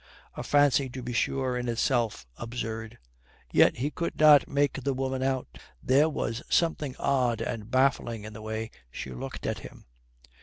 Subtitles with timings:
[0.35, 2.97] A fancy, to be sure, in itself absurd.
[3.51, 5.59] Yet he could not make the woman out.
[5.83, 9.85] There was something odd and baffling in the way she looked at him.